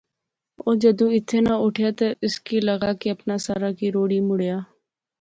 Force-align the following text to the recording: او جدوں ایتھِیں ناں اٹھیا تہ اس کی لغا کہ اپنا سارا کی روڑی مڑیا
او 0.63 0.69
جدوں 0.81 1.09
ایتھِیں 1.15 1.43
ناں 1.45 1.59
اٹھیا 1.63 1.89
تہ 1.97 2.07
اس 2.25 2.35
کی 2.45 2.57
لغا 2.67 2.91
کہ 3.01 3.07
اپنا 3.15 3.35
سارا 3.45 3.71
کی 3.77 3.87
روڑی 3.95 4.19
مڑیا 4.29 4.57